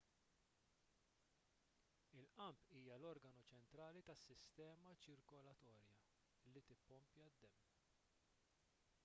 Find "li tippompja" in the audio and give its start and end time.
6.57-7.29